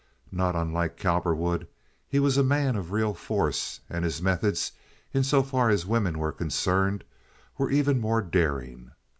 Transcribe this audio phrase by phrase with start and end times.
[0.31, 1.67] Not unlike Cowperwood,
[2.09, 4.71] he was a man of real force, and his methods,
[5.13, 7.03] in so far as women were concerned,
[7.59, 8.93] were even more daring.